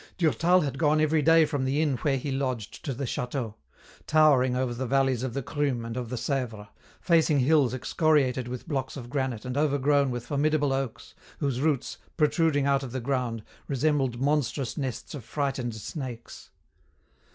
[0.17, 3.53] Durtal had gone every day from the inn where he lodged to the château,
[4.07, 8.67] towering over the valleys of the Crume and of the Sèvre, facing hills excoriated with
[8.67, 13.43] blocks of granite and overgrown with formidable oaks, whose roots, protruding out of the ground,
[13.67, 16.49] resembled monstrous nests of frightened snakes.